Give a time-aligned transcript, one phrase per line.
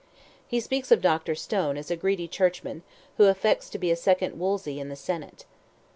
[0.47, 1.35] He speaks of Dr.
[1.35, 2.81] Stone as "a greedy churchman,
[3.17, 5.45] who affects to be a second Wolsey in the senate."